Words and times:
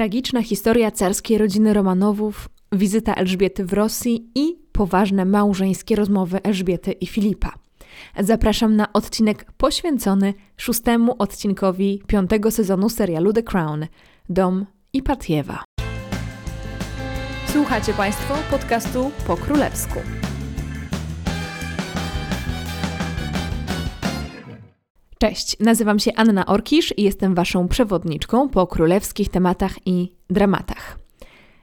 Tragiczna 0.00 0.42
historia 0.42 0.90
carskiej 0.90 1.38
rodziny 1.38 1.74
Romanowów, 1.74 2.48
wizyta 2.72 3.14
Elżbiety 3.14 3.64
w 3.64 3.72
Rosji 3.72 4.30
i 4.34 4.56
poważne 4.72 5.24
małżeńskie 5.24 5.96
rozmowy 5.96 6.42
Elżbiety 6.42 6.92
i 6.92 7.06
Filipa. 7.06 7.52
Zapraszam 8.18 8.76
na 8.76 8.92
odcinek 8.92 9.52
poświęcony 9.52 10.34
szóstemu 10.56 11.14
odcinkowi 11.18 12.02
piątego 12.06 12.50
sezonu 12.50 12.88
serialu 12.88 13.32
The 13.32 13.42
Crown 13.42 13.86
Dom 14.28 14.66
i 14.92 15.02
Patiewa. 15.02 15.64
Słuchacie 17.46 17.92
Państwo 17.92 18.34
podcastu 18.50 19.10
po 19.26 19.36
królewsku. 19.36 19.98
Cześć, 25.22 25.56
nazywam 25.60 25.98
się 25.98 26.10
Anna 26.16 26.46
Orkisz 26.46 26.94
i 26.96 27.02
jestem 27.02 27.34
Waszą 27.34 27.68
przewodniczką 27.68 28.48
po 28.48 28.66
królewskich 28.66 29.28
tematach 29.28 29.86
i 29.86 30.12
dramatach. 30.30 30.98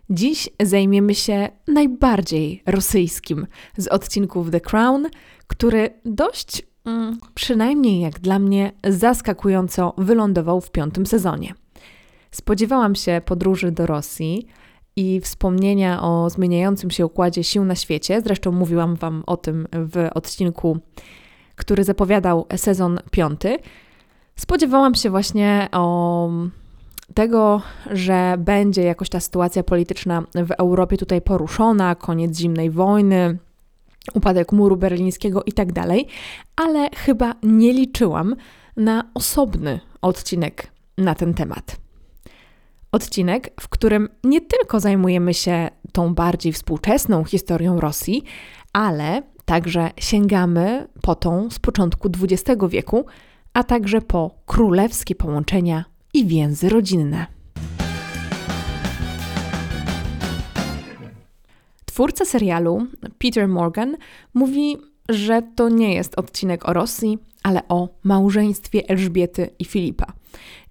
Dziś 0.10 0.50
zajmiemy 0.62 1.16
się 1.16 1.50
najbardziej 1.68 2.64
rosyjskim 2.66 3.48
z 3.78 3.88
odcinków 3.88 4.52
The 4.52 4.62
Crown, 4.62 5.08
który 5.48 5.90
dość, 6.06 6.62
mm, 6.86 7.18
przynajmniej 7.34 8.00
jak 8.00 8.20
dla 8.20 8.40
mnie, 8.40 8.72
zaskakująco 8.88 9.94
wylądował 9.98 10.62
w 10.62 10.72
piątym 10.72 11.06
sezonie. 11.06 11.54
Spodziewałam 12.32 12.96
się 12.96 13.22
podróży 13.26 13.72
do 13.72 13.86
Rosji 13.86 14.48
i 14.96 15.22
wspomnienia 15.22 16.02
o 16.02 16.30
zmieniającym 16.30 16.92
się 16.92 17.06
układzie 17.06 17.44
sił 17.44 17.66
na 17.66 17.76
świecie. 17.76 18.22
Zresztą 18.22 18.52
mówiłam 18.52 18.96
Wam 18.96 19.24
o 19.26 19.38
tym 19.38 19.68
w 19.72 20.10
odcinku 20.14 20.80
który 21.58 21.84
zapowiadał 21.84 22.46
sezon 22.56 23.00
piąty, 23.12 23.58
spodziewałam 24.36 24.96
się 24.96 25.10
właśnie 25.10 25.68
o 25.72 26.30
tego, 27.14 27.62
że 27.92 28.36
będzie 28.40 28.84
jakoś 28.84 29.10
ta 29.10 29.20
sytuacja 29.20 29.64
polityczna 29.64 30.24
w 30.36 30.52
Europie 30.52 30.98
tutaj 30.98 31.22
poruszona, 31.22 31.96
koniec 31.96 32.38
zimnej 32.38 32.70
wojny, 32.70 33.38
upadek 34.14 34.52
muru 34.52 34.78
berlińskiego 34.78 35.44
i 35.44 35.54
tak 35.54 35.72
dalej, 35.72 36.08
ale 36.56 36.90
chyba 36.96 37.36
nie 37.44 37.74
liczyłam 37.74 38.36
na 38.78 39.04
osobny 39.14 39.80
odcinek 40.02 40.68
na 40.98 41.16
ten 41.16 41.34
temat. 41.34 41.78
Odcinek, 42.92 43.54
w 43.62 43.70
którym 43.70 44.10
nie 44.24 44.42
tylko 44.42 44.80
zajmujemy 44.80 45.34
się 45.34 45.70
tą 45.92 46.14
bardziej 46.16 46.54
współczesną 46.54 47.24
historią 47.24 47.80
Rosji, 47.80 48.24
ale 48.74 49.22
Także 49.48 49.92
sięgamy 50.00 50.88
po 51.02 51.16
tą 51.16 51.50
z 51.50 51.60
początku 51.60 52.10
XX 52.22 52.62
wieku, 52.70 53.06
a 53.54 53.64
także 53.64 54.02
po 54.02 54.32
królewskie 54.46 55.16
połączenia 55.16 55.86
i 56.14 56.26
więzy 56.26 56.70
rodzinne. 56.70 57.26
Twórca 61.86 62.26
serialu, 62.26 62.88
Peter 63.18 63.48
Morgan, 63.48 63.98
mówi, 64.34 64.78
że 65.10 65.42
to 65.56 65.70
nie 65.70 65.94
jest 65.94 66.20
odcinek 66.20 66.70
o 66.70 66.74
Rosji, 66.74 67.18
ale 67.44 67.68
o 67.68 67.90
małżeństwie 68.04 68.90
Elżbiety 68.90 69.50
i 69.60 69.66
Filipa. 69.66 70.06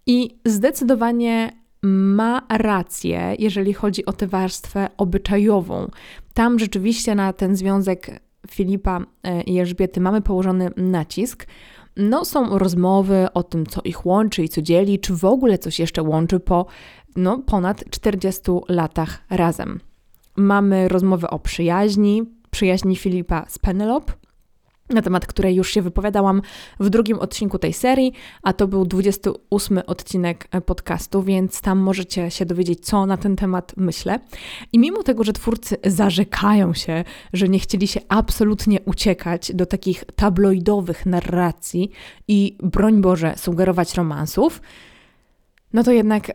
I 0.07 0.39
zdecydowanie 0.45 1.53
ma 1.83 2.47
rację, 2.49 3.37
jeżeli 3.39 3.75
chodzi 3.75 4.07
o 4.07 4.13
tę 4.13 4.27
warstwę 4.27 4.89
obyczajową. 4.97 5.91
Tam 6.35 6.59
rzeczywiście 6.59 7.15
na 7.15 7.33
ten 7.33 7.57
związek 7.57 8.26
Filipa 8.51 9.01
e, 9.23 9.43
i 9.43 9.59
Elżbiety 9.59 10.01
mamy 10.01 10.21
położony 10.21 10.71
nacisk. 10.77 11.47
No, 11.97 12.25
są 12.25 12.59
rozmowy 12.59 13.27
o 13.35 13.43
tym, 13.43 13.67
co 13.67 13.81
ich 13.85 14.07
łączy 14.07 14.43
i 14.43 14.49
co 14.49 14.63
dzieli, 14.63 14.99
czy 14.99 15.15
w 15.15 15.25
ogóle 15.25 15.59
coś 15.59 15.79
jeszcze 15.79 16.03
łączy 16.03 16.41
po 16.41 16.67
no, 17.17 17.39
ponad 17.39 17.85
40 17.91 18.43
latach 18.69 19.23
razem. 19.31 19.81
Mamy 20.37 20.89
rozmowy 20.89 21.31
o 21.31 21.39
przyjaźni, 21.39 22.23
przyjaźni 22.51 22.97
Filipa 22.97 23.45
z 23.49 23.59
Penelope, 23.59 24.13
na 24.91 25.03
temat 25.03 25.27
której 25.27 25.55
już 25.55 25.71
się 25.71 25.83
wypowiadałam 25.83 26.43
w 26.81 26.91
drugim 26.91 27.19
odcinku 27.19 27.59
tej 27.59 27.73
serii, 27.73 28.13
a 28.43 28.53
to 28.53 28.69
był 28.69 28.85
28 28.85 29.81
odcinek 29.87 30.49
e, 30.51 30.61
podcastu, 30.61 31.23
więc 31.23 31.61
tam 31.61 31.79
możecie 31.79 32.31
się 32.31 32.47
dowiedzieć, 32.47 32.87
co 32.87 33.07
na 33.07 33.17
ten 33.17 33.37
temat 33.37 33.73
myślę. 33.77 34.21
I 34.73 34.79
mimo 34.79 35.03
tego, 35.03 35.25
że 35.25 35.33
twórcy 35.33 35.77
zarzekają 35.85 36.75
się, 36.75 37.05
że 37.33 37.49
nie 37.49 37.59
chcieli 37.59 37.87
się 37.87 38.01
absolutnie 38.09 38.81
uciekać 38.81 39.53
do 39.55 39.67
takich 39.67 40.05
tabloidowych 40.17 41.07
narracji 41.07 41.91
i 42.29 42.57
broń 42.63 43.01
Boże 43.01 43.35
sugerować 43.37 43.95
romansów, 43.95 44.61
no 45.73 45.83
to 45.83 45.93
jednak 45.93 46.29
yy, 46.29 46.35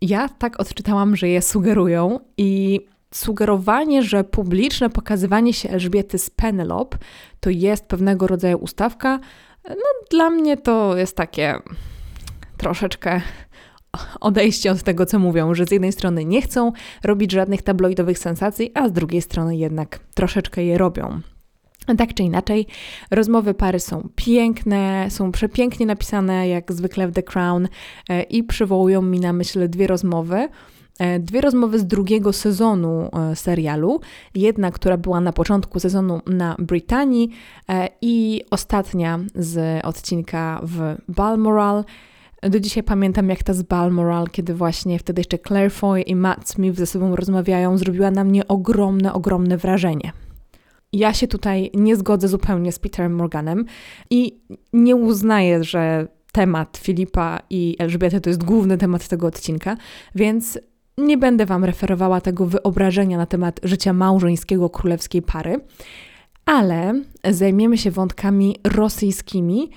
ja 0.00 0.28
tak 0.28 0.60
odczytałam, 0.60 1.16
że 1.16 1.28
je 1.28 1.42
sugerują 1.42 2.20
i 2.36 2.80
sugerowanie, 3.14 4.02
że 4.02 4.24
publiczne 4.24 4.90
pokazywanie 4.90 5.52
się 5.52 5.70
Elżbiety 5.70 6.18
z 6.18 6.30
Penelope 6.30 6.98
to 7.40 7.50
jest 7.50 7.86
pewnego 7.86 8.26
rodzaju 8.26 8.58
ustawka, 8.58 9.20
no 9.68 10.08
dla 10.10 10.30
mnie 10.30 10.56
to 10.56 10.96
jest 10.96 11.16
takie 11.16 11.54
troszeczkę 12.56 13.20
odejście 14.20 14.72
od 14.72 14.82
tego, 14.82 15.06
co 15.06 15.18
mówią, 15.18 15.54
że 15.54 15.66
z 15.66 15.70
jednej 15.70 15.92
strony 15.92 16.24
nie 16.24 16.42
chcą 16.42 16.72
robić 17.04 17.32
żadnych 17.32 17.62
tabloidowych 17.62 18.18
sensacji, 18.18 18.70
a 18.74 18.88
z 18.88 18.92
drugiej 18.92 19.22
strony 19.22 19.56
jednak 19.56 20.00
troszeczkę 20.14 20.64
je 20.64 20.78
robią. 20.78 21.20
Tak 21.98 22.14
czy 22.14 22.22
inaczej, 22.22 22.66
rozmowy 23.10 23.54
pary 23.54 23.80
są 23.80 24.08
piękne, 24.16 25.06
są 25.10 25.32
przepięknie 25.32 25.86
napisane, 25.86 26.48
jak 26.48 26.72
zwykle 26.72 27.08
w 27.08 27.12
The 27.12 27.22
Crown, 27.22 27.68
e, 28.08 28.22
i 28.22 28.44
przywołują 28.44 29.02
mi 29.02 29.20
na 29.20 29.32
myśl 29.32 29.68
dwie 29.68 29.86
rozmowy. 29.86 30.48
E, 31.00 31.18
dwie 31.18 31.40
rozmowy 31.40 31.78
z 31.78 31.86
drugiego 31.86 32.32
sezonu 32.32 33.10
e, 33.12 33.36
serialu. 33.36 34.00
Jedna, 34.34 34.70
która 34.70 34.96
była 34.96 35.20
na 35.20 35.32
początku 35.32 35.80
sezonu 35.80 36.20
na 36.26 36.56
Brytanii 36.58 37.30
e, 37.68 37.88
i 38.02 38.42
ostatnia 38.50 39.18
z 39.34 39.84
odcinka 39.84 40.60
w 40.62 40.96
Balmoral. 41.08 41.84
Do 42.42 42.60
dzisiaj 42.60 42.82
pamiętam, 42.82 43.28
jak 43.28 43.42
ta 43.42 43.54
z 43.54 43.62
Balmoral, 43.62 44.26
kiedy 44.28 44.54
właśnie 44.54 44.98
wtedy 44.98 45.20
jeszcze 45.20 45.38
Claire 45.38 45.72
Foy 45.72 46.02
i 46.02 46.16
Matt 46.16 46.48
Smith 46.48 46.78
ze 46.78 46.86
sobą 46.86 47.16
rozmawiają, 47.16 47.78
zrobiła 47.78 48.10
na 48.10 48.24
mnie 48.24 48.48
ogromne, 48.48 49.12
ogromne 49.12 49.56
wrażenie. 49.56 50.12
Ja 50.92 51.14
się 51.14 51.28
tutaj 51.28 51.70
nie 51.74 51.96
zgodzę 51.96 52.28
zupełnie 52.28 52.72
z 52.72 52.78
Peterem 52.78 53.14
Morganem 53.14 53.64
i 54.10 54.40
nie 54.72 54.96
uznaję, 54.96 55.64
że 55.64 56.08
temat 56.32 56.80
Filipa 56.82 57.38
i 57.50 57.76
Elżbiety 57.78 58.20
to 58.20 58.30
jest 58.30 58.44
główny 58.44 58.78
temat 58.78 59.08
tego 59.08 59.26
odcinka, 59.26 59.76
więc 60.14 60.58
nie 61.06 61.18
będę 61.18 61.46
Wam 61.46 61.64
referowała 61.64 62.20
tego 62.20 62.46
wyobrażenia 62.46 63.18
na 63.18 63.26
temat 63.26 63.60
życia 63.62 63.92
małżeńskiego 63.92 64.70
królewskiej 64.70 65.22
pary, 65.22 65.60
ale 66.44 67.02
zajmiemy 67.30 67.78
się 67.78 67.90
wątkami 67.90 68.56
rosyjskimi, 68.64 69.70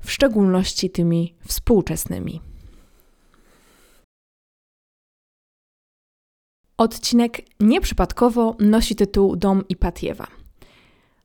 w 0.00 0.12
szczególności 0.12 0.90
tymi 0.90 1.34
współczesnymi. 1.46 2.40
Odcinek 6.78 7.40
nieprzypadkowo 7.60 8.56
nosi 8.60 8.96
tytuł 8.96 9.36
Dom 9.36 9.64
i 9.68 9.76
Patiewa. 9.76 10.26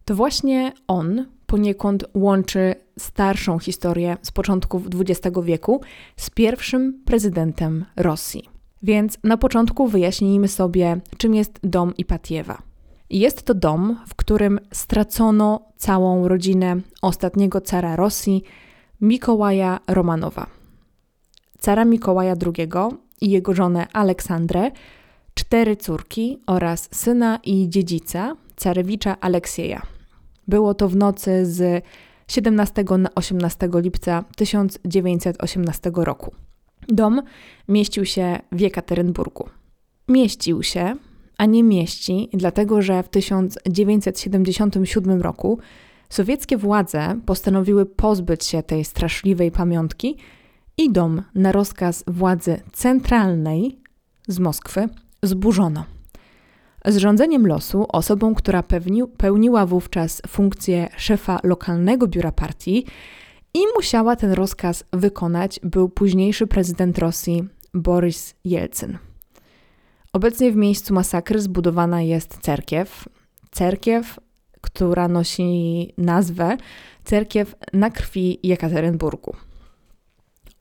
To 0.06 0.16
właśnie 0.16 0.74
on 0.88 1.26
poniekąd 1.46 2.06
łączy 2.14 2.76
starszą 3.00 3.60
historię 3.60 4.18
z 4.22 4.32
początków 4.32 4.84
XX 4.96 5.38
wieku 5.44 5.82
z 6.18 6.30
pierwszym 6.30 7.02
prezydentem 7.06 7.86
Rosji. 7.96 8.59
Więc 8.84 9.18
na 9.24 9.38
początku 9.38 9.88
wyjaśnijmy 9.88 10.48
sobie, 10.48 11.02
czym 11.18 11.36
jest 11.36 11.60
dom 11.64 11.94
Ipatiewa. 11.98 12.62
Jest 13.10 13.44
to 13.44 13.54
dom, 13.54 13.98
w 14.08 14.16
którym 14.16 14.60
stracono 14.72 15.62
całą 15.78 16.28
rodzinę 16.28 16.76
ostatniego 17.02 17.62
cara 17.62 17.96
Rosji, 17.96 18.44
Mikołaja 19.02 19.80
Romanowa. 19.88 20.48
Cara 21.60 21.86
Mikołaja 21.86 22.36
II 22.46 22.70
i 23.22 23.30
jego 23.30 23.54
żonę 23.54 23.88
Aleksandrę, 23.94 24.72
cztery 25.34 25.78
córki 25.78 26.40
oraz 26.48 26.90
syna 26.92 27.40
i 27.44 27.70
dziedzica, 27.70 28.36
carewicza 28.56 29.20
Aleksieja. 29.20 29.82
Było 30.48 30.74
to 30.74 30.90
w 30.90 30.96
nocy 30.96 31.46
z 31.46 31.84
17 32.28 32.86
na 32.98 33.10
18 33.16 33.70
lipca 33.74 34.24
1918 34.36 35.92
roku. 35.96 36.36
Dom 36.90 37.22
mieścił 37.68 38.06
się 38.06 38.40
w 38.52 38.60
Jekaterynburgu. 38.60 39.50
Mieścił 40.08 40.64
się, 40.64 40.96
a 41.38 41.46
nie 41.46 41.64
mieści, 41.64 42.30
dlatego 42.34 42.82
że 42.82 43.04
w 43.04 43.10
1977 43.10 45.22
roku 45.22 45.60
sowieckie 46.10 46.58
władze 46.58 47.20
postanowiły 47.26 47.86
pozbyć 47.86 48.46
się 48.46 48.64
tej 48.64 48.86
straszliwej 48.86 49.52
pamiątki 49.52 50.18
i 50.78 50.92
dom 50.92 51.22
na 51.36 51.52
rozkaz 51.52 52.04
władzy 52.08 52.62
centralnej 52.74 53.80
z 54.28 54.40
Moskwy 54.40 54.90
zburzono. 55.24 55.86
Zrządzeniem 56.86 57.48
losu 57.48 57.86
osobą, 57.90 58.36
która 58.36 58.64
pełniła 59.18 59.66
wówczas 59.66 60.22
funkcję 60.28 60.90
szefa 60.98 61.40
lokalnego 61.44 62.08
biura 62.08 62.32
partii, 62.32 62.86
i 63.54 63.60
musiała 63.76 64.16
ten 64.16 64.32
rozkaz 64.32 64.84
wykonać, 64.94 65.60
był 65.64 65.90
późniejszy 65.90 66.48
prezydent 66.48 66.98
Rosji 66.98 67.48
Boris 67.74 68.36
Jelcyn. 68.46 68.98
Obecnie 70.14 70.52
w 70.52 70.56
miejscu 70.56 70.94
masakry 70.94 71.42
zbudowana 71.42 72.02
jest 72.02 72.38
cerkiew. 72.42 73.10
Cerkiew, 73.52 74.20
która 74.62 75.08
nosi 75.08 75.94
nazwę 75.98 76.58
Cerkiew 77.06 77.56
na 77.74 77.90
krwi 77.90 78.40
Jekaterynburgu. 78.44 79.36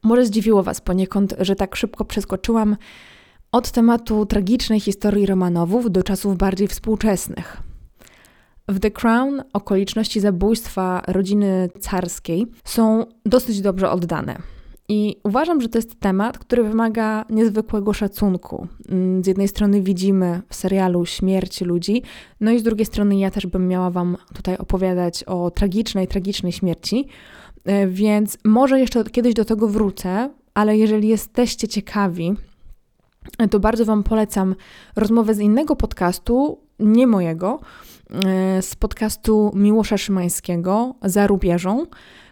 Może 0.02 0.26
zdziwiło 0.26 0.62
Was 0.62 0.80
poniekąd, 0.80 1.34
że 1.38 1.56
tak 1.56 1.76
szybko 1.76 2.04
przeskoczyłam 2.04 2.76
od 3.52 3.70
tematu 3.70 4.26
tragicznej 4.26 4.80
historii 4.80 5.26
Romanowów 5.26 5.90
do 5.90 6.02
czasów 6.02 6.36
bardziej 6.36 6.68
współczesnych. 6.68 7.67
W 8.68 8.80
The 8.80 8.90
Crown 8.90 9.42
okoliczności 9.52 10.20
zabójstwa 10.20 11.02
rodziny 11.06 11.68
carskiej 11.80 12.46
są 12.64 13.06
dosyć 13.26 13.60
dobrze 13.60 13.90
oddane. 13.90 14.38
I 14.88 15.16
uważam, 15.24 15.60
że 15.60 15.68
to 15.68 15.78
jest 15.78 16.00
temat, 16.00 16.38
który 16.38 16.64
wymaga 16.64 17.24
niezwykłego 17.30 17.92
szacunku. 17.92 18.66
Mm, 18.88 19.24
z 19.24 19.26
jednej 19.26 19.48
strony 19.48 19.82
widzimy 19.82 20.42
w 20.48 20.54
serialu 20.54 21.06
śmierć 21.06 21.60
ludzi, 21.60 22.02
no 22.40 22.50
i 22.50 22.58
z 22.58 22.62
drugiej 22.62 22.86
strony 22.86 23.18
ja 23.18 23.30
też 23.30 23.46
bym 23.46 23.68
miała 23.68 23.90
Wam 23.90 24.16
tutaj 24.34 24.56
opowiadać 24.56 25.24
o 25.24 25.50
tragicznej, 25.50 26.08
tragicznej 26.08 26.52
śmierci. 26.52 27.08
E, 27.64 27.86
więc 27.86 28.38
może 28.44 28.80
jeszcze 28.80 29.04
kiedyś 29.04 29.34
do 29.34 29.44
tego 29.44 29.68
wrócę, 29.68 30.30
ale 30.54 30.76
jeżeli 30.76 31.08
jesteście 31.08 31.68
ciekawi, 31.68 32.34
to 33.50 33.60
bardzo 33.60 33.84
Wam 33.84 34.02
polecam 34.02 34.54
rozmowę 34.96 35.34
z 35.34 35.38
innego 35.38 35.76
podcastu, 35.76 36.58
nie 36.78 37.06
mojego, 37.06 37.60
z 38.60 38.76
podcastu 38.76 39.50
Miłosza 39.54 39.98
Szymańskiego 39.98 40.94
za 41.02 41.26
rubieżą 41.26 41.86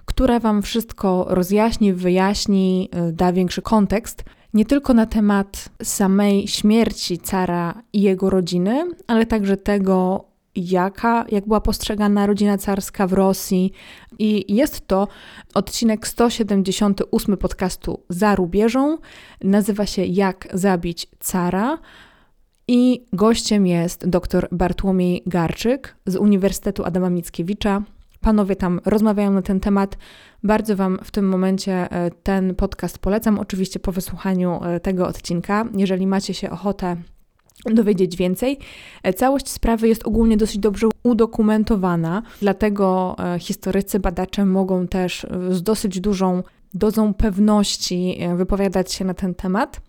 która 0.06 0.40
Wam 0.40 0.62
wszystko 0.62 1.26
rozjaśni, 1.28 1.93
wyjaśni, 1.93 2.88
y, 3.08 3.12
da 3.12 3.32
większy 3.32 3.62
kontekst. 3.62 4.25
Nie 4.55 4.64
tylko 4.64 4.94
na 4.94 5.06
temat 5.06 5.69
samej 5.82 6.49
śmierci 6.49 7.19
cara 7.19 7.82
i 7.93 8.02
jego 8.02 8.31
rodziny, 8.31 8.84
ale 9.06 9.26
także 9.26 9.56
tego, 9.56 10.25
jaka, 10.56 11.25
jak 11.28 11.46
była 11.46 11.61
postrzegana 11.61 12.26
rodzina 12.26 12.58
carska 12.58 13.06
w 13.06 13.12
Rosji. 13.12 13.72
I 14.19 14.55
jest 14.55 14.87
to 14.87 15.08
odcinek 15.55 16.06
178 16.06 17.37
podcastu 17.37 18.00
Za 18.08 18.34
rubieżą. 18.34 18.99
Nazywa 19.44 19.87
się 19.87 20.05
Jak 20.05 20.49
zabić 20.52 21.06
cara. 21.20 21.79
I 22.69 23.05
gościem 23.13 23.67
jest 23.67 24.09
dr 24.09 24.49
Bartłomiej 24.53 25.23
Garczyk 25.27 25.97
z 26.07 26.17
Uniwersytetu 26.17 26.85
Adama 26.85 27.11
Mickiewicza, 27.11 27.83
Panowie 28.21 28.57
tam 28.57 28.81
rozmawiają 28.85 29.33
na 29.33 29.43
ten 29.43 29.61
temat. 29.61 29.99
Bardzo 30.43 30.77
Wam 30.77 30.99
w 31.05 31.11
tym 31.11 31.29
momencie 31.29 31.93
e, 31.93 32.11
ten 32.11 32.55
podcast 32.55 32.99
polecam, 32.99 33.39
oczywiście 33.39 33.81
po 33.81 33.93
wysłuchaniu 33.93 34.61
e, 34.65 34.81
tego 34.81 35.07
odcinka. 35.07 35.65
Jeżeli 35.77 36.07
macie 36.07 36.35
się 36.35 36.51
ochotę 36.51 36.97
dowiedzieć 37.65 38.17
więcej. 38.17 38.59
E, 39.03 39.13
całość 39.13 39.49
sprawy 39.49 39.89
jest 39.89 40.07
ogólnie 40.07 40.37
dosyć 40.37 40.59
dobrze 40.59 40.89
udokumentowana, 41.03 42.23
dlatego 42.41 43.17
historycy, 43.39 44.01
badacze 44.01 44.45
mogą 44.45 44.89
też 44.89 45.27
z 45.51 45.63
dosyć 45.63 46.01
dużą 46.01 46.43
dozą 46.75 47.15
pewności 47.15 48.19
wypowiadać 48.37 48.93
się 48.93 49.05
na 49.05 49.15
ten 49.15 49.35
temat. 49.35 49.81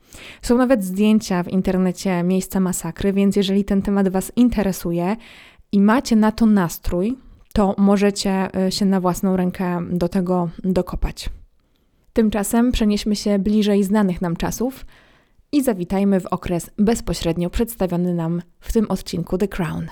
Są 0.41 0.57
nawet 0.57 0.83
zdjęcia 0.83 1.43
w 1.43 1.47
internecie 1.47 2.23
miejsca 2.23 2.59
masakry, 2.59 3.13
więc 3.13 3.35
jeżeli 3.35 3.65
ten 3.65 3.81
temat 3.81 4.09
Was 4.09 4.31
interesuje 4.35 5.15
i 5.71 5.81
macie 5.81 6.15
na 6.15 6.31
to 6.31 6.45
nastrój, 6.45 7.17
to 7.53 7.75
możecie 7.77 8.65
y, 8.67 8.71
się 8.71 8.85
na 8.85 9.01
własną 9.01 9.37
rękę 9.37 9.81
do 9.91 10.09
tego 10.09 10.49
dokopać. 10.63 11.29
Tymczasem 12.13 12.71
przenieśmy 12.71 13.15
się 13.15 13.39
bliżej 13.39 13.83
znanych 13.83 14.21
nam 14.21 14.35
czasów 14.35 14.85
i 15.51 15.63
zawitajmy 15.63 16.19
w 16.19 16.25
okres 16.25 16.69
bezpośrednio 16.77 17.49
przedstawiony 17.49 18.13
nam 18.13 18.41
w 18.59 18.73
tym 18.73 18.85
odcinku 18.89 19.37
The 19.37 19.47
Crown. 19.47 19.87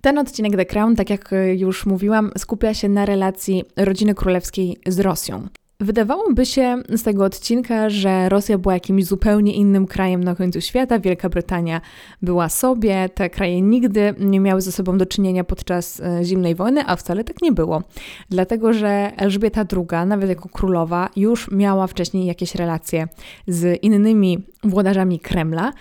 Ten 0.00 0.18
odcinek 0.18 0.56
The 0.56 0.66
Crown, 0.66 0.96
tak 0.96 1.10
jak 1.10 1.32
y, 1.32 1.56
już 1.56 1.86
mówiłam, 1.86 2.30
skupia 2.38 2.74
się 2.74 2.88
na 2.88 3.06
relacji 3.06 3.64
rodziny 3.76 4.14
królewskiej 4.14 4.76
z 4.86 5.00
Rosją. 5.00 5.48
Wydawałoby 5.82 6.46
się 6.46 6.82
z 6.88 7.02
tego 7.02 7.24
odcinka, 7.24 7.90
że 7.90 8.28
Rosja 8.28 8.58
była 8.58 8.74
jakimś 8.74 9.04
zupełnie 9.04 9.54
innym 9.54 9.86
krajem 9.86 10.24
na 10.24 10.34
końcu 10.34 10.60
świata, 10.60 10.98
Wielka 10.98 11.28
Brytania 11.28 11.80
była 12.22 12.48
sobie, 12.48 13.08
te 13.08 13.30
kraje 13.30 13.60
nigdy 13.60 14.14
nie 14.18 14.40
miały 14.40 14.60
ze 14.60 14.72
sobą 14.72 14.98
do 14.98 15.06
czynienia 15.06 15.44
podczas 15.44 16.00
e, 16.00 16.24
zimnej 16.24 16.54
wojny, 16.54 16.84
a 16.86 16.96
wcale 16.96 17.24
tak 17.24 17.42
nie 17.42 17.52
było. 17.52 17.82
Dlatego, 18.30 18.72
że 18.72 19.12
Elżbieta 19.16 19.64
II, 19.76 20.06
nawet 20.06 20.28
jako 20.28 20.48
królowa, 20.48 21.08
już 21.16 21.50
miała 21.50 21.86
wcześniej 21.86 22.26
jakieś 22.26 22.54
relacje 22.54 23.08
z 23.46 23.82
innymi 23.82 24.38
włodarzami 24.64 25.20
Kremla. 25.20 25.72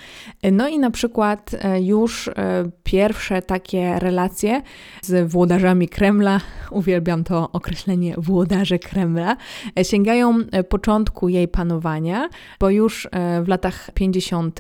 No 0.52 0.68
i 0.68 0.80
na 0.80 0.92
przykład 0.92 1.52
e, 1.62 1.82
już 1.82 2.28
e, 2.28 2.34
pierwsze 2.84 3.42
takie 3.42 4.00
relacje 4.00 4.62
z 5.02 5.32
włodarzami 5.32 5.88
Kremla, 5.88 6.40
uwielbiam 6.72 7.24
to 7.24 7.50
określenie 7.52 8.16
włodarze 8.18 8.80
Kremla, 8.80 9.38
sięgają 9.92 10.40
e, 10.52 10.64
początku 10.64 11.30
jej 11.30 11.48
panowania, 11.48 12.30
bo 12.60 12.70
już 12.70 13.08
e, 13.12 13.44
w 13.44 13.48
latach 13.48 13.92
50., 13.94 14.60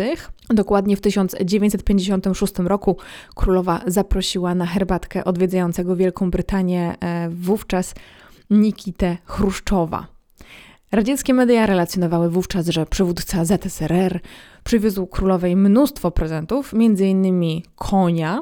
dokładnie 0.49 0.97
w 0.97 1.01
1956 1.01 2.53
roku, 2.59 2.97
królowa 3.35 3.81
zaprosiła 3.87 4.55
na 4.55 4.65
herbatkę 4.65 5.25
odwiedzającego 5.25 5.95
Wielką 5.95 6.31
Brytanię 6.31 6.95
e, 6.99 7.29
wówczas 7.29 7.95
Nikitę 8.49 9.17
Chruszczowa. 9.25 10.07
Radzieckie 10.91 11.33
media 11.33 11.65
relacjonowały 11.65 12.29
wówczas, 12.29 12.67
że 12.67 12.85
przywódca 12.85 13.45
ZSRR 13.45 14.19
przywiózł 14.63 15.07
królowej 15.07 15.55
mnóstwo 15.55 16.11
prezentów, 16.11 16.73
innymi 16.99 17.65
konia, 17.75 18.41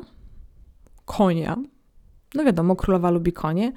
konia, 1.06 1.57
no 2.35 2.43
wiadomo, 2.43 2.75
królowa 2.75 3.09
lubi 3.09 3.33
konie, 3.33 3.71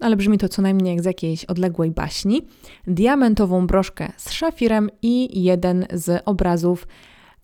ale 0.00 0.16
brzmi 0.16 0.38
to 0.38 0.48
co 0.48 0.62
najmniej 0.62 0.94
jak 0.94 1.02
z 1.02 1.06
jakiejś 1.06 1.44
odległej 1.44 1.90
baśni. 1.90 2.42
Diamentową 2.86 3.66
broszkę 3.66 4.12
z 4.16 4.32
szafirem 4.32 4.90
i 5.02 5.42
jeden 5.42 5.86
z 5.92 6.22
obrazów 6.24 6.86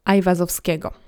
Ajwazowskiego. 0.05 1.04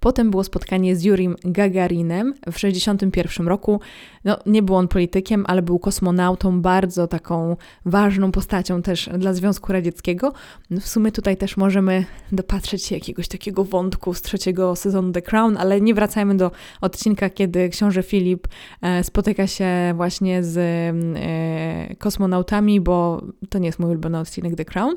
Potem 0.00 0.30
było 0.30 0.44
spotkanie 0.44 0.96
z 0.96 1.04
Jurim 1.04 1.36
Gagarinem 1.44 2.34
w 2.34 2.54
1961 2.54 3.48
roku. 3.48 3.80
No, 4.24 4.38
nie 4.46 4.62
był 4.62 4.74
on 4.74 4.88
politykiem, 4.88 5.44
ale 5.48 5.62
był 5.62 5.78
kosmonautą, 5.78 6.60
bardzo 6.62 7.06
taką 7.06 7.56
ważną 7.84 8.32
postacią 8.32 8.82
też 8.82 9.10
dla 9.18 9.34
Związku 9.34 9.72
Radzieckiego. 9.72 10.32
No, 10.70 10.80
w 10.80 10.88
sumie 10.88 11.12
tutaj 11.12 11.36
też 11.36 11.56
możemy 11.56 12.04
dopatrzeć 12.32 12.84
się 12.84 12.94
jakiegoś 12.94 13.28
takiego 13.28 13.64
wątku 13.64 14.14
z 14.14 14.22
trzeciego 14.22 14.76
sezonu 14.76 15.12
The 15.12 15.22
Crown, 15.22 15.56
ale 15.56 15.80
nie 15.80 15.94
wracajmy 15.94 16.36
do 16.36 16.50
odcinka, 16.80 17.30
kiedy 17.30 17.68
książę 17.68 18.02
Filip 18.02 18.48
e, 18.82 19.04
spotyka 19.04 19.46
się 19.46 19.66
właśnie 19.94 20.42
z 20.42 20.58
e, 20.58 21.94
kosmonautami, 21.94 22.80
bo 22.80 23.22
to 23.48 23.58
nie 23.58 23.66
jest 23.66 23.78
mój 23.78 23.90
ulubiony 23.90 24.18
odcinek 24.18 24.56
The 24.56 24.64
Crown. 24.64 24.94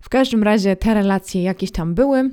W 0.00 0.08
każdym 0.08 0.42
razie 0.42 0.76
te 0.76 0.94
relacje 0.94 1.42
jakieś 1.42 1.70
tam 1.70 1.94
były. 1.94 2.30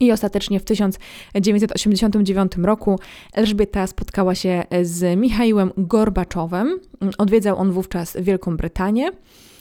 I 0.00 0.12
ostatecznie 0.12 0.60
w 0.60 0.64
1989 0.64 2.52
roku 2.56 2.98
Elżbieta 3.32 3.86
spotkała 3.86 4.34
się 4.34 4.64
z 4.82 5.18
Michałem 5.18 5.70
Gorbaczowem. 5.76 6.80
Odwiedzał 7.18 7.58
on 7.58 7.72
wówczas 7.72 8.16
Wielką 8.20 8.56
Brytanię. 8.56 9.10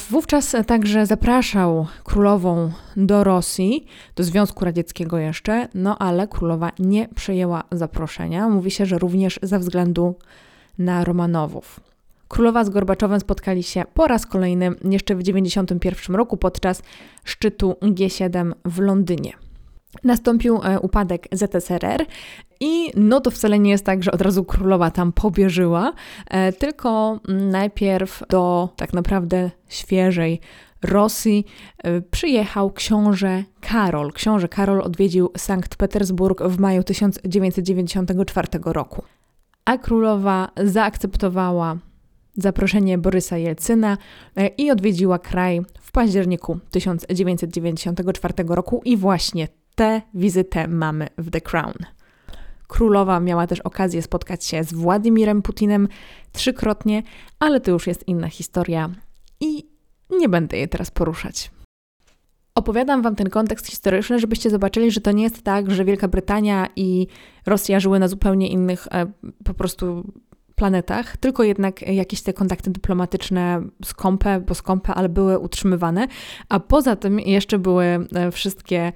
Wówczas 0.10 0.56
także 0.68 1.06
zapraszał 1.06 1.88
królową 2.04 2.72
do 2.98 3.24
Rosji, 3.24 3.86
do 4.16 4.24
Związku 4.24 4.66
Radzieckiego 4.66 5.18
jeszcze, 5.18 5.68
no 5.74 5.98
ale 5.98 6.28
królowa 6.28 6.72
nie 6.80 7.08
przyjęła 7.16 7.64
zaproszenia. 7.72 8.50
Mówi 8.50 8.72
się, 8.72 8.86
że 8.86 8.98
również 8.98 9.40
ze 9.44 9.60
względu 9.60 10.16
na 10.78 11.04
Romanowów. 11.04 11.80
Królowa 12.28 12.64
z 12.64 12.70
Gorbaczowem 12.70 13.20
spotkali 13.20 13.64
się 13.64 13.84
po 13.94 14.08
raz 14.08 14.26
kolejny 14.26 14.66
jeszcze 14.66 15.16
w 15.16 15.20
1991 15.20 16.16
roku 16.16 16.38
podczas 16.38 16.82
szczytu 17.24 17.76
G7 17.82 18.52
w 18.66 18.80
Londynie. 18.80 19.49
Nastąpił 20.04 20.60
e, 20.64 20.80
upadek 20.80 21.28
ZSRR 21.32 22.06
i 22.60 22.92
no 22.96 23.22
to 23.22 23.32
wcale 23.32 23.60
nie 23.60 23.72
jest 23.72 23.86
tak, 23.86 24.04
że 24.04 24.12
od 24.12 24.22
razu 24.22 24.44
królowa 24.44 24.92
tam 24.92 25.12
pobierzyła, 25.12 25.94
e, 26.28 26.54
tylko 26.54 27.20
najpierw 27.28 28.24
do 28.30 28.70
tak 28.76 28.94
naprawdę 28.94 29.52
świeżej 29.68 30.40
Rosji 30.84 31.46
e, 31.78 32.02
przyjechał 32.02 32.72
książę 32.72 33.44
Karol. 33.62 34.14
Książę 34.14 34.48
Karol 34.48 34.82
odwiedził 34.82 35.32
Sankt 35.38 35.76
Petersburg 35.76 36.44
w 36.44 36.60
maju 36.60 36.84
1994 36.84 38.48
roku. 38.66 39.04
A 39.66 39.78
królowa 39.78 40.52
zaakceptowała 40.64 41.78
zaproszenie 42.38 42.98
Borysa 42.98 43.38
Jelcyna 43.38 43.98
i 44.58 44.72
odwiedziła 44.72 45.20
kraj 45.20 45.62
w 45.82 45.92
październiku 45.92 46.60
1994 46.72 48.34
roku 48.48 48.82
i 48.86 48.98
właśnie 48.98 49.48
tę 49.76 50.02
wizytę 50.14 50.68
mamy 50.68 51.08
w 51.18 51.32
The 51.32 51.42
Crown. 51.42 51.74
Królowa 52.68 53.20
miała 53.20 53.48
też 53.48 53.60
okazję 53.60 54.02
spotkać 54.02 54.46
się 54.46 54.64
z 54.64 54.74
Władimirem 54.74 55.42
Putinem 55.42 55.88
trzykrotnie, 56.32 57.04
ale 57.40 57.62
to 57.62 57.72
już 57.72 57.88
jest 57.88 58.08
inna 58.08 58.28
historia 58.28 58.90
i 59.40 59.66
nie 60.10 60.30
będę 60.30 60.58
jej 60.58 60.70
teraz 60.70 60.92
poruszać. 60.92 61.52
Opowiadam 62.56 63.02
Wam 63.02 63.16
ten 63.16 63.30
kontekst 63.30 63.68
historyczny, 63.68 64.20
żebyście 64.20 64.50
zobaczyli, 64.50 64.92
że 64.92 65.02
to 65.02 65.12
nie 65.12 65.24
jest 65.24 65.44
tak, 65.44 65.72
że 65.72 65.86
Wielka 65.86 66.08
Brytania 66.08 66.68
i 66.76 67.08
Rosja 67.46 67.80
żyły 67.80 68.00
na 68.00 68.08
zupełnie 68.08 68.50
innych 68.50 68.88
e, 68.92 69.06
po 69.44 69.54
prostu 69.54 70.14
planetach, 70.56 71.18
tylko 71.18 71.44
jednak 71.44 71.82
jakieś 71.82 72.22
te 72.22 72.34
kontakty 72.34 72.70
dyplomatyczne 72.70 73.62
skąpe, 73.86 74.40
bo 74.40 74.56
skąpe, 74.56 74.94
ale 74.94 75.10
były 75.10 75.40
utrzymywane, 75.40 76.08
a 76.50 76.60
poza 76.60 76.96
tym 76.96 77.20
jeszcze 77.20 77.60
były 77.60 77.86
e, 77.86 78.32
wszystkie 78.32 78.92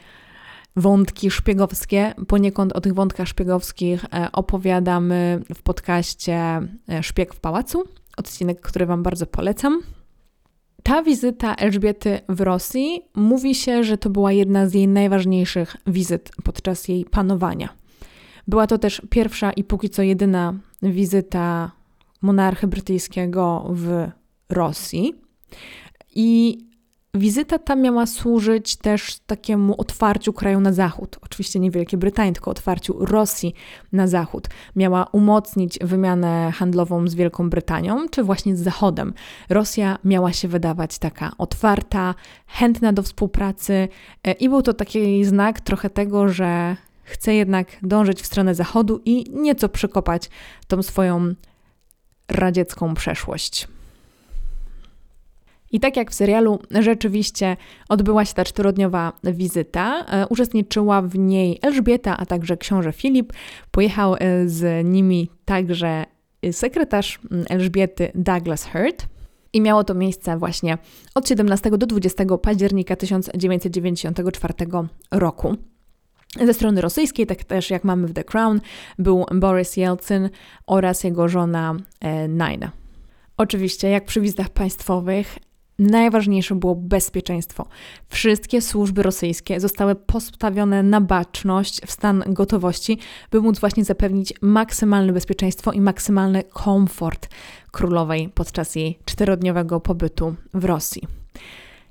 wątki 0.75 1.31
szpiegowskie. 1.31 2.13
Poniekąd 2.27 2.73
o 2.73 2.81
tych 2.81 2.93
wątkach 2.93 3.27
szpiegowskich 3.27 4.05
e, 4.05 4.31
opowiadamy 4.31 5.41
w 5.55 5.61
podcaście 5.61 6.61
Szpieg 7.01 7.33
w 7.33 7.39
Pałacu, 7.39 7.83
odcinek, 8.17 8.61
który 8.61 8.85
Wam 8.85 9.03
bardzo 9.03 9.25
polecam. 9.25 9.81
Ta 10.83 11.03
wizyta 11.03 11.55
Elżbiety 11.55 12.19
w 12.29 12.41
Rosji 12.41 13.01
mówi 13.15 13.55
się, 13.55 13.83
że 13.83 13.97
to 13.97 14.09
była 14.09 14.31
jedna 14.31 14.67
z 14.67 14.73
jej 14.73 14.87
najważniejszych 14.87 15.75
wizyt 15.87 16.31
podczas 16.43 16.87
jej 16.87 17.05
panowania. 17.05 17.69
Była 18.47 18.67
to 18.67 18.77
też 18.77 19.01
pierwsza 19.09 19.51
i 19.51 19.63
póki 19.63 19.89
co 19.89 20.01
jedyna 20.01 20.53
wizyta 20.81 21.71
monarchy 22.21 22.67
brytyjskiego 22.67 23.65
w 23.69 24.07
Rosji. 24.49 25.13
I 26.15 26.57
Wizyta 27.15 27.59
ta 27.59 27.75
miała 27.75 28.05
służyć 28.05 28.75
też 28.75 29.19
takiemu 29.19 29.81
otwarciu 29.81 30.33
kraju 30.33 30.59
na 30.59 30.73
zachód. 30.73 31.19
Oczywiście 31.21 31.59
nie 31.59 31.71
Wielkiej 31.71 31.99
Brytanii, 31.99 32.33
tylko 32.33 32.51
otwarciu 32.51 33.05
Rosji 33.05 33.53
na 33.91 34.07
zachód. 34.07 34.47
Miała 34.75 35.05
umocnić 35.11 35.79
wymianę 35.79 36.51
handlową 36.51 37.07
z 37.07 37.15
Wielką 37.15 37.49
Brytanią, 37.49 38.09
czy 38.09 38.23
właśnie 38.23 38.55
z 38.55 38.59
Zachodem. 38.59 39.13
Rosja 39.49 39.97
miała 40.03 40.33
się 40.33 40.47
wydawać 40.47 40.99
taka 40.99 41.31
otwarta, 41.37 42.15
chętna 42.47 42.93
do 42.93 43.03
współpracy 43.03 43.87
e, 44.23 44.31
i 44.31 44.49
był 44.49 44.61
to 44.61 44.73
taki 44.73 45.25
znak 45.25 45.61
trochę 45.61 45.89
tego, 45.89 46.29
że 46.29 46.75
chce 47.03 47.35
jednak 47.35 47.67
dążyć 47.81 48.21
w 48.21 48.25
stronę 48.25 48.55
Zachodu 48.55 49.01
i 49.05 49.25
nieco 49.31 49.69
przekopać 49.69 50.29
tą 50.67 50.83
swoją 50.83 51.33
radziecką 52.27 52.93
przeszłość. 52.93 53.67
I 55.73 55.79
tak 55.79 55.97
jak 55.97 56.11
w 56.11 56.13
serialu 56.13 56.59
rzeczywiście 56.71 57.57
odbyła 57.89 58.25
się 58.25 58.33
ta 58.33 58.43
czterodniowa 58.43 59.13
wizyta, 59.23 60.05
e, 60.05 60.27
uczestniczyła 60.27 61.01
w 61.01 61.17
niej 61.17 61.59
Elżbieta, 61.61 62.17
a 62.17 62.25
także 62.25 62.57
książę 62.57 62.91
Filip. 62.91 63.33
Pojechał 63.71 64.15
e, 64.15 64.19
z 64.45 64.85
nimi 64.85 65.29
także 65.45 66.05
sekretarz 66.51 67.19
Elżbiety 67.49 68.11
Douglas 68.15 68.65
Hurt. 68.65 69.07
I 69.53 69.61
miało 69.61 69.83
to 69.83 69.93
miejsce 69.93 70.37
właśnie 70.37 70.77
od 71.15 71.27
17 71.27 71.71
do 71.71 71.87
20 71.87 72.23
października 72.41 72.95
1994 72.95 74.53
roku. 75.11 75.55
Ze 76.45 76.53
strony 76.53 76.81
rosyjskiej, 76.81 77.27
tak 77.27 77.43
też 77.43 77.69
jak 77.69 77.83
mamy 77.83 78.07
w 78.07 78.13
The 78.13 78.23
Crown, 78.23 78.61
był 78.99 79.25
Boris 79.33 79.77
Yeltsin 79.77 80.29
oraz 80.67 81.03
jego 81.03 81.27
żona 81.27 81.75
e, 81.99 82.27
Nina. 82.27 82.71
Oczywiście, 83.37 83.89
jak 83.89 84.05
przy 84.05 84.21
wizytach 84.21 84.49
państwowych, 84.49 85.37
Najważniejsze 85.79 86.55
było 86.55 86.75
bezpieczeństwo. 86.75 87.65
Wszystkie 88.09 88.61
służby 88.61 89.03
rosyjskie 89.03 89.59
zostały 89.59 89.95
postawione 89.95 90.83
na 90.83 91.01
baczność, 91.01 91.81
w 91.81 91.91
stan 91.91 92.23
gotowości, 92.27 92.97
by 93.31 93.41
móc 93.41 93.59
właśnie 93.59 93.83
zapewnić 93.83 94.33
maksymalne 94.41 95.13
bezpieczeństwo 95.13 95.71
i 95.71 95.81
maksymalny 95.81 96.43
komfort 96.43 97.29
królowej 97.71 98.29
podczas 98.29 98.75
jej 98.75 98.99
czterodniowego 99.05 99.79
pobytu 99.79 100.35
w 100.53 100.65
Rosji. 100.65 101.01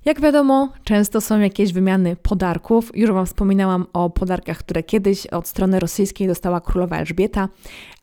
Jak 0.05 0.21
wiadomo, 0.21 0.73
często 0.85 1.21
są 1.21 1.41
jakieś 1.41 1.73
wymiany 1.73 2.17
podarków. 2.17 2.97
Już 2.97 3.11
Wam 3.11 3.27
wspominałam 3.27 3.87
o 3.93 4.11
podarkach, 4.11 4.59
które 4.59 4.83
kiedyś 4.83 5.27
od 5.27 5.49
strony 5.49 5.81
rosyjskiej 5.81 6.29
dostała 6.29 6.61
królowa 6.61 6.97
Elżbieta, 6.97 7.49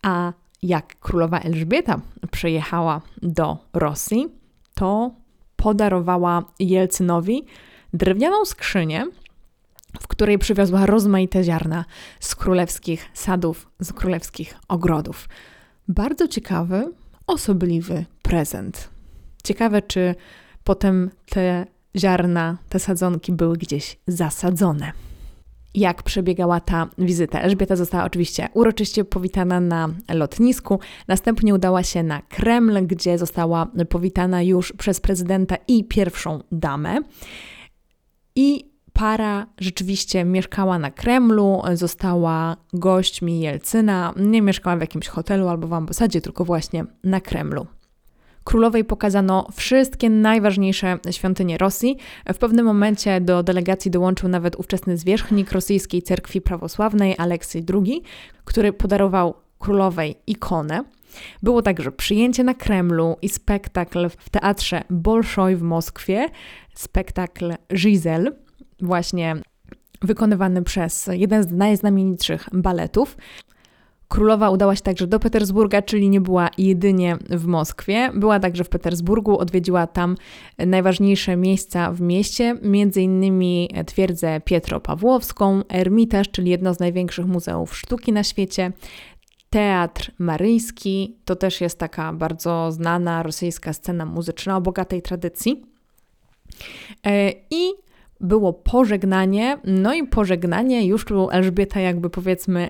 a 0.03 0.33
jak 0.63 0.99
królowa 0.99 1.39
Elżbieta 1.39 1.99
przyjechała 2.31 3.01
do 3.21 3.57
Rosji, 3.73 4.27
to 4.73 5.11
podarowała 5.59 6.43
Jelcynowi 6.59 7.45
drewnianą 7.93 8.45
skrzynię, 8.45 9.05
w 10.01 10.07
której 10.07 10.37
przywiozła 10.37 10.85
rozmaite 10.85 11.43
ziarna 11.43 11.85
z 12.19 12.35
królewskich 12.35 13.09
sadów, 13.13 13.69
z 13.79 13.93
królewskich 13.93 14.55
ogrodów. 14.67 15.29
Bardzo 15.87 16.27
ciekawy, 16.27 16.91
osobliwy 17.27 18.05
prezent. 18.21 18.89
Ciekawe, 19.43 19.81
czy 19.81 20.15
potem 20.63 21.09
te 21.29 21.65
ziarna, 21.97 22.57
te 22.69 22.79
sadzonki 22.79 23.31
były 23.31 23.57
gdzieś 23.57 23.99
zasadzone 24.07 25.08
jak 25.73 26.03
przebiegała 26.03 26.59
ta 26.59 26.87
wizyta. 26.97 27.41
Elżbieta 27.41 27.75
została 27.75 28.03
oczywiście 28.03 28.49
uroczyście 28.53 29.05
powitana 29.05 29.59
na 29.59 29.89
lotnisku, 30.13 30.79
następnie 31.07 31.53
udała 31.53 31.83
się 31.83 32.03
na 32.03 32.21
Kreml, 32.21 32.87
gdzie 32.87 33.17
została 33.17 33.67
powitana 33.89 34.41
już 34.41 34.73
przez 34.73 34.99
prezydenta 34.99 35.55
i 35.67 35.83
pierwszą 35.83 36.39
damę. 36.51 36.97
I 38.35 38.69
para 38.93 39.47
rzeczywiście 39.57 40.25
mieszkała 40.25 40.79
na 40.79 40.91
Kremlu, 40.91 41.61
została 41.73 42.57
gośćmi 42.73 43.39
Jelcyna, 43.39 44.13
nie 44.17 44.41
mieszkała 44.41 44.77
w 44.77 44.81
jakimś 44.81 45.07
hotelu 45.07 45.47
albo 45.47 45.67
w 45.67 45.73
ambasadzie, 45.73 46.21
tylko 46.21 46.45
właśnie 46.45 46.85
na 47.03 47.21
Kremlu 47.21 47.67
królowej 48.49 48.85
pokazano 48.85 49.47
wszystkie 49.55 50.09
najważniejsze 50.09 50.97
świątynie 51.11 51.57
Rosji. 51.57 51.97
W 52.33 52.37
pewnym 52.37 52.65
momencie 52.65 53.21
do 53.21 53.43
delegacji 53.43 53.91
dołączył 53.91 54.29
nawet 54.29 54.55
ówczesny 54.55 54.97
zwierzchnik 54.97 55.51
rosyjskiej 55.51 56.01
cerkwi 56.01 56.41
prawosławnej 56.41 57.15
Aleksiej 57.17 57.65
II, 57.73 58.03
który 58.45 58.73
podarował 58.73 59.33
królowej 59.59 60.15
ikonę. 60.27 60.83
Było 61.43 61.61
także 61.61 61.91
przyjęcie 61.91 62.43
na 62.43 62.53
Kremlu 62.53 63.17
i 63.21 63.29
spektakl 63.29 64.09
w 64.09 64.29
teatrze 64.29 64.83
Bolszoj 64.89 65.55
w 65.55 65.61
Moskwie, 65.61 66.27
spektakl 66.75 67.53
Giselle, 67.73 68.31
właśnie 68.81 69.35
wykonywany 70.01 70.63
przez 70.63 71.09
jeden 71.11 71.43
z 71.43 71.51
najznamienitszych 71.51 72.49
baletów. 72.53 73.17
Królowa 74.09 74.49
udała 74.49 74.75
się 74.75 74.81
także 74.81 75.07
do 75.07 75.19
Petersburga, 75.19 75.81
czyli 75.81 76.09
nie 76.09 76.21
była 76.21 76.49
jedynie 76.57 77.17
w 77.29 77.45
Moskwie. 77.45 78.11
Była 78.13 78.39
także 78.39 78.63
w 78.63 78.69
Petersburgu, 78.69 79.37
odwiedziła 79.37 79.87
tam 79.87 80.15
najważniejsze 80.57 81.37
miejsca 81.37 81.91
w 81.91 82.01
mieście, 82.01 82.55
innymi 82.95 83.69
twierdzę 83.85 84.41
Pietro-Pawłowską, 84.45 85.61
Ermitaż, 85.69 86.29
czyli 86.31 86.51
jedno 86.51 86.73
z 86.73 86.79
największych 86.79 87.25
muzeów 87.25 87.77
sztuki 87.77 88.13
na 88.13 88.23
świecie, 88.23 88.71
Teatr 89.49 90.11
Maryjski, 90.19 91.17
to 91.25 91.35
też 91.35 91.61
jest 91.61 91.79
taka 91.79 92.13
bardzo 92.13 92.71
znana 92.71 93.23
rosyjska 93.23 93.73
scena 93.73 94.05
muzyczna 94.05 94.57
o 94.57 94.61
bogatej 94.61 95.01
tradycji. 95.01 95.65
E, 97.05 97.31
I 97.51 97.71
było 98.21 98.53
pożegnanie, 98.53 99.57
no 99.63 99.93
i 99.93 100.07
pożegnanie 100.07 100.85
już 100.85 101.05
tu 101.05 101.29
Elżbieta 101.29 101.79
jakby 101.79 102.09
powiedzmy 102.09 102.69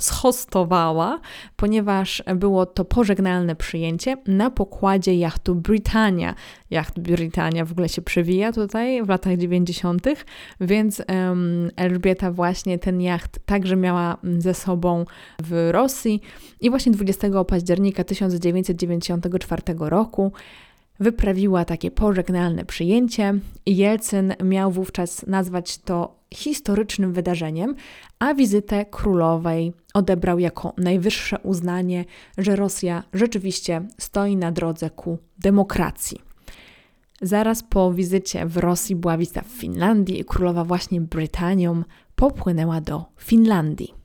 schostowała, 0.00 1.20
ponieważ 1.56 2.22
było 2.36 2.66
to 2.66 2.84
pożegnalne 2.84 3.56
przyjęcie 3.56 4.16
na 4.26 4.50
pokładzie 4.50 5.14
jachtu 5.14 5.54
Britannia. 5.54 6.34
Jacht 6.70 7.00
Britannia 7.00 7.64
w 7.64 7.72
ogóle 7.72 7.88
się 7.88 8.02
przewija 8.02 8.52
tutaj 8.52 9.02
w 9.02 9.08
latach 9.08 9.36
90., 9.36 10.06
więc 10.60 11.02
um, 11.08 11.70
Elżbieta 11.76 12.32
właśnie 12.32 12.78
ten 12.78 13.00
jacht 13.00 13.38
także 13.46 13.76
miała 13.76 14.16
ze 14.38 14.54
sobą 14.54 15.04
w 15.42 15.68
Rosji 15.72 16.20
i 16.60 16.70
właśnie 16.70 16.92
20 16.92 17.44
października 17.44 18.04
1994 18.04 19.62
roku 19.78 20.32
wyprawiła 21.00 21.64
takie 21.64 21.90
pożegnalne 21.90 22.64
przyjęcie. 22.64 23.34
Jelcyn 23.66 24.34
miał 24.44 24.70
wówczas 24.70 25.26
nazwać 25.26 25.78
to 25.78 26.16
historycznym 26.34 27.12
wydarzeniem, 27.12 27.74
a 28.18 28.34
wizytę 28.34 28.84
królowej 28.84 29.72
odebrał 29.94 30.38
jako 30.38 30.72
najwyższe 30.78 31.38
uznanie, 31.38 32.04
że 32.38 32.56
Rosja 32.56 33.02
rzeczywiście 33.12 33.82
stoi 33.98 34.36
na 34.36 34.52
drodze 34.52 34.90
ku 34.90 35.18
demokracji. 35.38 36.20
Zaraz 37.22 37.62
po 37.62 37.92
wizycie 37.92 38.46
w 38.46 38.56
Rosji 38.56 38.96
była 38.96 39.18
wizyta 39.18 39.42
w 39.42 39.60
Finlandii 39.60 40.20
i 40.20 40.24
królowa 40.24 40.64
właśnie 40.64 41.00
Brytanią 41.00 41.82
popłynęła 42.16 42.80
do 42.80 43.04
Finlandii. 43.18 43.95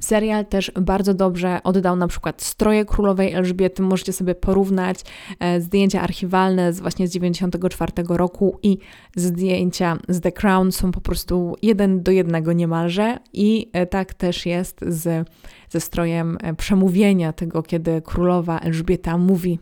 Serial 0.00 0.46
też 0.46 0.72
bardzo 0.80 1.14
dobrze 1.14 1.60
oddał 1.64 1.96
na 1.96 2.08
przykład 2.08 2.42
stroje 2.42 2.84
królowej 2.84 3.32
Elżbiety. 3.32 3.82
Możecie 3.82 4.12
sobie 4.12 4.34
porównać 4.34 5.00
e, 5.40 5.60
zdjęcia 5.60 6.00
archiwalne 6.00 6.72
z 6.72 6.80
właśnie 6.80 7.08
z 7.08 7.12
94 7.12 7.92
roku 8.08 8.58
i 8.62 8.78
zdjęcia 9.16 9.98
z 10.08 10.20
The 10.20 10.32
Crown 10.32 10.72
są 10.72 10.92
po 10.92 11.00
prostu 11.00 11.56
jeden 11.62 12.02
do 12.02 12.10
jednego 12.10 12.52
niemalże 12.52 13.18
i 13.32 13.70
e, 13.72 13.86
tak 13.86 14.14
też 14.14 14.46
jest 14.46 14.80
z, 14.86 15.28
ze 15.68 15.80
strojem 15.80 16.38
e, 16.40 16.54
przemówienia 16.54 17.32
tego, 17.32 17.62
kiedy 17.62 18.02
królowa 18.02 18.58
Elżbieta 18.58 19.18
mówi 19.18 19.58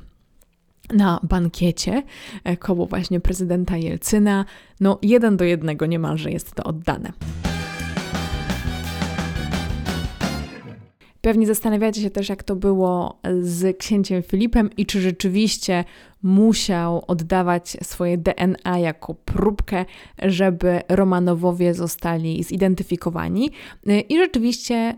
na 0.95 1.21
bankiecie 1.23 2.03
koło 2.59 2.87
właśnie 2.87 3.21
prezydenta 3.21 3.77
Jelcyna. 3.77 4.45
No, 4.81 4.99
jeden 5.03 5.37
do 5.37 5.45
jednego 5.45 5.87
niemalże 5.87 6.31
jest 6.31 6.55
to 6.55 6.65
oddane. 6.65 7.13
Pewnie 11.29 11.47
zastanawiacie 11.47 12.01
się 12.01 12.11
też, 12.11 12.29
jak 12.29 12.43
to 12.43 12.57
było 12.57 13.21
z 13.41 13.79
księciem 13.79 14.23
Filipem 14.23 14.71
i 14.77 14.87
czy 14.87 15.01
rzeczywiście 15.01 15.85
musiał 16.23 17.05
oddawać 17.07 17.77
swoje 17.83 18.19
DNA 18.19 18.79
jako 18.79 19.15
próbkę, 19.15 19.85
żeby 20.23 20.81
Romanowowie 20.89 21.75
zostali 21.75 22.43
zidentyfikowani. 22.43 23.51
I 24.09 24.19
rzeczywiście 24.19 24.97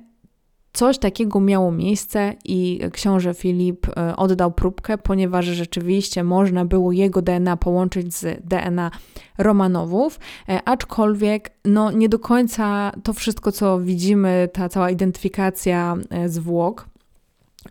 Coś 0.72 0.98
takiego 0.98 1.40
miało 1.40 1.72
miejsce 1.72 2.34
i 2.44 2.80
książę 2.92 3.34
Filip 3.34 3.86
e, 3.88 4.16
oddał 4.16 4.52
próbkę, 4.52 4.98
ponieważ 4.98 5.44
rzeczywiście 5.44 6.24
można 6.24 6.64
było 6.64 6.92
jego 6.92 7.22
DNA 7.22 7.56
połączyć 7.56 8.14
z 8.14 8.46
DNA 8.46 8.90
Romanowów, 9.38 10.20
e, 10.48 10.60
aczkolwiek 10.64 11.50
no, 11.64 11.90
nie 11.92 12.08
do 12.08 12.18
końca 12.18 12.92
to 13.02 13.12
wszystko, 13.12 13.52
co 13.52 13.80
widzimy, 13.80 14.48
ta 14.52 14.68
cała 14.68 14.90
identyfikacja 14.90 15.96
e, 16.10 16.28
zwłok, 16.28 16.89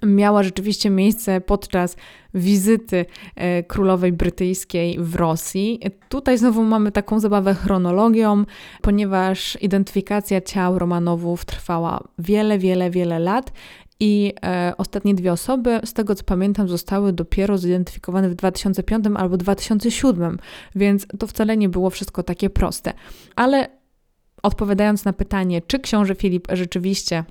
miała 0.03 0.43
rzeczywiście 0.43 0.89
miejsce 0.89 1.41
podczas 1.41 1.95
wizyty 2.33 3.05
e, 3.35 3.63
królowej 3.63 4.11
brytyjskiej 4.11 4.97
w 4.99 5.15
Rosji. 5.15 5.79
Tutaj 6.09 6.37
znowu 6.37 6.63
mamy 6.63 6.91
taką 6.91 7.19
zabawę 7.19 7.53
chronologią, 7.53 8.45
ponieważ 8.81 9.57
identyfikacja 9.61 10.41
ciał 10.41 10.79
Romanowów 10.79 11.45
trwała 11.45 12.03
wiele, 12.19 12.59
wiele, 12.59 12.89
wiele 12.89 13.19
lat 13.19 13.51
i 13.99 14.33
e, 14.43 14.73
ostatnie 14.77 15.15
dwie 15.15 15.31
osoby, 15.31 15.79
z 15.85 15.93
tego 15.93 16.15
co 16.15 16.23
pamiętam, 16.23 16.67
zostały 16.67 17.13
dopiero 17.13 17.57
zidentyfikowane 17.57 18.29
w 18.29 18.35
2005 18.35 19.05
albo 19.15 19.37
2007, 19.37 20.39
więc 20.75 21.07
to 21.19 21.27
wcale 21.27 21.57
nie 21.57 21.69
było 21.69 21.89
wszystko 21.89 22.23
takie 22.23 22.49
proste. 22.49 22.93
Ale 23.35 23.67
odpowiadając 24.43 25.05
na 25.05 25.13
pytanie, 25.13 25.61
czy 25.61 25.79
książę 25.79 26.15
Filip 26.15 26.47
rzeczywiście 26.51 27.23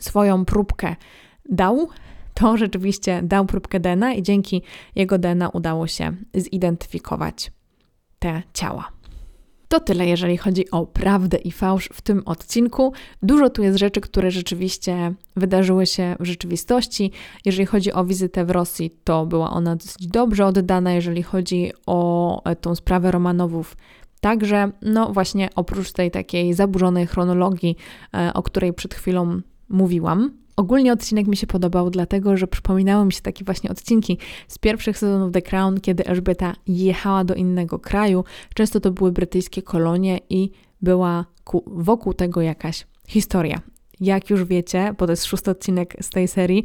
swoją 0.00 0.44
próbkę 0.44 0.96
dał, 1.50 1.88
to 2.34 2.56
rzeczywiście 2.56 3.20
dał 3.22 3.46
próbkę 3.46 3.80
DNA 3.80 4.14
i 4.14 4.22
dzięki 4.22 4.62
jego 4.94 5.18
DNA 5.18 5.48
udało 5.48 5.86
się 5.86 6.12
zidentyfikować 6.34 7.52
te 8.18 8.42
ciała. 8.52 8.96
To 9.68 9.80
tyle, 9.80 10.06
jeżeli 10.06 10.36
chodzi 10.36 10.70
o 10.70 10.86
prawdę 10.86 11.36
i 11.36 11.52
fałsz 11.52 11.88
w 11.92 12.02
tym 12.02 12.22
odcinku. 12.26 12.92
Dużo 13.22 13.50
tu 13.50 13.62
jest 13.62 13.78
rzeczy, 13.78 14.00
które 14.00 14.30
rzeczywiście 14.30 15.14
wydarzyły 15.36 15.86
się 15.86 16.16
w 16.20 16.24
rzeczywistości. 16.24 17.10
Jeżeli 17.44 17.66
chodzi 17.66 17.92
o 17.92 18.04
wizytę 18.04 18.44
w 18.44 18.50
Rosji, 18.50 18.90
to 19.04 19.26
była 19.26 19.50
ona 19.50 19.76
dosyć 19.76 20.06
dobrze 20.06 20.46
oddana. 20.46 20.92
Jeżeli 20.92 21.22
chodzi 21.22 21.72
o 21.86 22.42
e, 22.44 22.56
tą 22.56 22.74
sprawę 22.74 23.10
Romanowów, 23.10 23.76
także, 24.20 24.70
no 24.82 25.12
właśnie, 25.12 25.48
oprócz 25.54 25.92
tej 25.92 26.10
takiej 26.10 26.54
zaburzonej 26.54 27.06
chronologii, 27.06 27.76
e, 28.14 28.34
o 28.34 28.42
której 28.42 28.72
przed 28.72 28.94
chwilą 28.94 29.40
mówiłam, 29.68 30.30
Ogólnie 30.56 30.92
odcinek 30.92 31.26
mi 31.26 31.36
się 31.36 31.46
podobał, 31.46 31.90
dlatego 31.90 32.36
że 32.36 32.46
przypominały 32.46 33.06
mi 33.06 33.12
się 33.12 33.20
takie 33.20 33.44
właśnie 33.44 33.70
odcinki 33.70 34.18
z 34.48 34.58
pierwszych 34.58 34.98
sezonów 34.98 35.32
The 35.32 35.42
Crown, 35.42 35.80
kiedy 35.80 36.06
Elżbieta 36.06 36.54
jechała 36.66 37.24
do 37.24 37.34
innego 37.34 37.78
kraju. 37.78 38.24
Często 38.54 38.80
to 38.80 38.90
były 38.90 39.12
brytyjskie 39.12 39.62
kolonie 39.62 40.20
i 40.30 40.50
była 40.82 41.24
wokół 41.66 42.14
tego 42.14 42.42
jakaś 42.42 42.86
historia. 43.08 43.60
Jak 44.00 44.30
już 44.30 44.44
wiecie, 44.44 44.94
bo 44.98 45.06
to 45.06 45.12
jest 45.12 45.24
szósty 45.24 45.50
odcinek 45.50 45.96
z 46.00 46.10
tej 46.10 46.28
serii, 46.28 46.64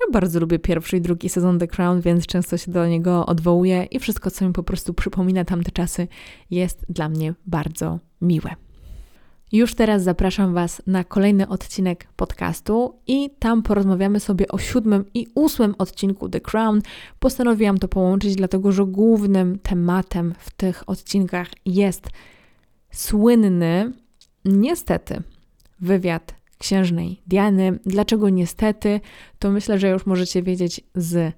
ja 0.00 0.12
bardzo 0.12 0.40
lubię 0.40 0.58
pierwszy 0.58 0.96
i 0.96 1.00
drugi 1.00 1.28
sezon 1.28 1.58
The 1.58 1.68
Crown, 1.68 2.00
więc 2.00 2.26
często 2.26 2.56
się 2.56 2.72
do 2.72 2.86
niego 2.86 3.26
odwołuję 3.26 3.84
i 3.84 3.98
wszystko, 3.98 4.30
co 4.30 4.46
mi 4.46 4.52
po 4.52 4.62
prostu 4.62 4.94
przypomina 4.94 5.44
tamte 5.44 5.70
czasy, 5.70 6.08
jest 6.50 6.86
dla 6.88 7.08
mnie 7.08 7.34
bardzo 7.46 7.98
miłe. 8.20 8.50
Już 9.52 9.74
teraz 9.74 10.02
zapraszam 10.02 10.54
Was 10.54 10.82
na 10.86 11.04
kolejny 11.04 11.48
odcinek 11.48 12.06
podcastu 12.16 12.98
i 13.06 13.30
tam 13.38 13.62
porozmawiamy 13.62 14.20
sobie 14.20 14.48
o 14.48 14.58
siódmym 14.58 15.04
i 15.14 15.26
ósmym 15.34 15.74
odcinku 15.78 16.28
The 16.28 16.40
Crown. 16.40 16.82
Postanowiłam 17.18 17.78
to 17.78 17.88
połączyć, 17.88 18.36
dlatego 18.36 18.72
że 18.72 18.84
głównym 18.84 19.58
tematem 19.58 20.34
w 20.38 20.50
tych 20.50 20.88
odcinkach 20.88 21.48
jest 21.66 22.10
słynny, 22.92 23.92
niestety, 24.44 25.22
wywiad 25.80 26.34
księżnej 26.58 27.22
Diany. 27.26 27.78
Dlaczego 27.86 28.28
niestety? 28.28 29.00
To 29.38 29.50
myślę, 29.50 29.78
że 29.78 29.88
już 29.88 30.06
możecie 30.06 30.42
wiedzieć 30.42 30.80
z 30.94 31.34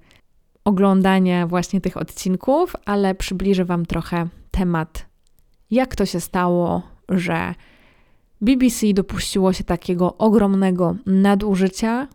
oglądania 0.64 1.46
właśnie 1.46 1.80
tych 1.80 1.96
odcinków, 1.96 2.76
ale 2.84 3.14
przybliżę 3.14 3.64
Wam 3.64 3.86
trochę 3.86 4.28
temat, 4.50 5.06
jak 5.70 5.96
to 5.96 6.06
się 6.06 6.20
stało, 6.20 6.82
że 7.08 7.54
BBC 8.44 8.92
dopuściło 8.94 9.52
się 9.52 9.64
takiego 9.64 10.16
ogromnego 10.16 10.96
nadużycia 11.06 12.08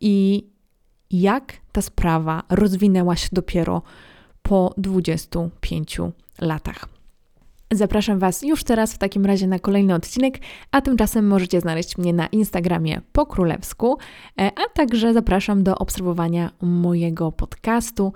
i 0.00 0.46
jak 1.10 1.52
ta 1.72 1.82
sprawa 1.82 2.42
rozwinęła 2.50 3.16
się 3.16 3.28
dopiero 3.32 3.82
po 4.42 4.74
25 4.76 6.00
latach. 6.40 6.88
Zapraszam 7.72 8.18
Was 8.18 8.42
już 8.42 8.64
teraz 8.64 8.94
w 8.94 8.98
takim 8.98 9.26
razie 9.26 9.46
na 9.46 9.58
kolejny 9.58 9.94
odcinek, 9.94 10.38
a 10.70 10.80
tymczasem 10.80 11.26
możecie 11.26 11.60
znaleźć 11.60 11.98
mnie 11.98 12.12
na 12.12 12.26
Instagramie 12.26 13.00
po 13.12 13.26
królewsku, 13.26 13.98
e, 14.40 14.50
a 14.56 14.74
także 14.74 15.12
zapraszam 15.12 15.62
do 15.62 15.78
obserwowania 15.78 16.50
mojego 16.62 17.32
podcastu 17.32 18.12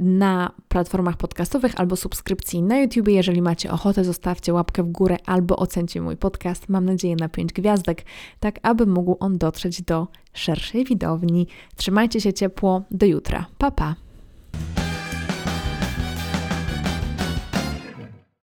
na 0.00 0.52
platformach 0.68 1.16
podcastowych 1.16 1.80
albo 1.80 1.96
subskrypcji 1.96 2.62
na 2.62 2.78
YouTube. 2.78 3.08
Jeżeli 3.08 3.42
macie 3.42 3.70
ochotę, 3.70 4.04
zostawcie 4.04 4.52
łapkę 4.52 4.82
w 4.82 4.90
górę 4.90 5.16
albo 5.26 5.56
ocencie 5.56 6.00
mój 6.00 6.16
podcast. 6.16 6.68
Mam 6.68 6.84
nadzieję 6.84 7.16
na 7.16 7.28
5 7.28 7.52
gwiazdek, 7.52 8.04
tak 8.40 8.58
aby 8.62 8.86
mógł 8.86 9.16
on 9.20 9.38
dotrzeć 9.38 9.82
do 9.82 10.08
szerszej 10.32 10.84
widowni. 10.84 11.46
Trzymajcie 11.76 12.20
się 12.20 12.32
ciepło. 12.32 12.82
Do 12.90 13.06
jutra. 13.06 13.46
Pa 13.58 13.70
pa. 13.70 13.94